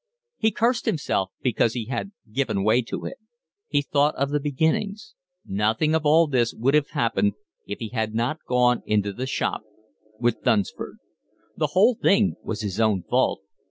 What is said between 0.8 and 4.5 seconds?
himself because he had given way to it. He thought of the